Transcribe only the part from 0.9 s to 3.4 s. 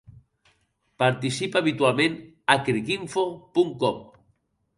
Participa habitualment a Cricinfo